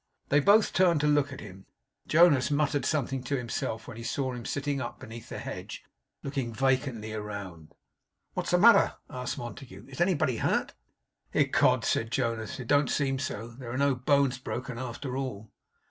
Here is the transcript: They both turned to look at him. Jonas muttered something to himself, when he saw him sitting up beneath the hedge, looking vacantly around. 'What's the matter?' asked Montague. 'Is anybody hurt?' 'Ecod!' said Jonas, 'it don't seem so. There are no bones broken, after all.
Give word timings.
They 0.29 0.39
both 0.39 0.73
turned 0.73 0.99
to 1.01 1.07
look 1.07 1.31
at 1.31 1.41
him. 1.41 1.67
Jonas 2.07 2.49
muttered 2.49 2.85
something 2.87 3.21
to 3.21 3.37
himself, 3.37 3.87
when 3.87 3.97
he 3.97 4.01
saw 4.03 4.33
him 4.33 4.45
sitting 4.45 4.81
up 4.81 4.99
beneath 4.99 5.29
the 5.29 5.37
hedge, 5.37 5.83
looking 6.23 6.51
vacantly 6.51 7.13
around. 7.13 7.75
'What's 8.33 8.49
the 8.49 8.57
matter?' 8.57 8.95
asked 9.11 9.37
Montague. 9.37 9.85
'Is 9.87 10.01
anybody 10.01 10.37
hurt?' 10.37 10.73
'Ecod!' 11.35 11.85
said 11.85 12.09
Jonas, 12.09 12.59
'it 12.59 12.67
don't 12.67 12.89
seem 12.89 13.19
so. 13.19 13.49
There 13.49 13.69
are 13.71 13.77
no 13.77 13.93
bones 13.93 14.39
broken, 14.39 14.79
after 14.79 15.15
all. 15.15 15.51